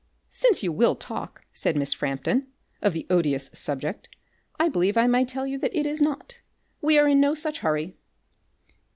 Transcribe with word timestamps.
"Since 0.31 0.63
you 0.63 0.71
will 0.71 0.95
talk," 0.95 1.45
said 1.53 1.75
Miss 1.77 1.93
Frampton, 1.93 2.47
"of 2.81 2.93
the 2.93 3.05
odious 3.11 3.51
subject, 3.53 4.09
I 4.59 4.67
believe 4.67 4.97
I 4.97 5.05
may 5.05 5.25
tell 5.25 5.45
you 5.45 5.59
that 5.59 5.77
it 5.77 5.85
is 5.85 6.01
not. 6.01 6.41
We 6.81 6.97
are 6.97 7.07
in 7.07 7.19
no 7.19 7.35
such 7.35 7.59
hurry." 7.59 7.97